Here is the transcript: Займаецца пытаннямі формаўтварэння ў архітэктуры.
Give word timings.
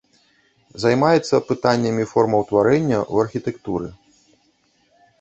Займаецца 0.83 1.35
пытаннямі 1.51 2.03
формаўтварэння 2.15 2.99
ў 3.13 3.29
архітэктуры. 3.29 3.95